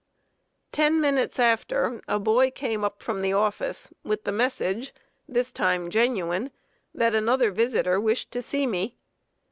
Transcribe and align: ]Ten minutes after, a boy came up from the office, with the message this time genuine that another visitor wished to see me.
]Ten 0.71 0.99
minutes 0.99 1.37
after, 1.39 2.01
a 2.07 2.17
boy 2.19 2.49
came 2.49 2.83
up 2.83 3.03
from 3.03 3.21
the 3.21 3.33
office, 3.33 3.91
with 4.03 4.23
the 4.23 4.31
message 4.31 4.95
this 5.29 5.53
time 5.53 5.91
genuine 5.91 6.49
that 6.91 7.13
another 7.13 7.51
visitor 7.51 8.01
wished 8.01 8.31
to 8.31 8.41
see 8.41 8.65
me. 8.65 8.97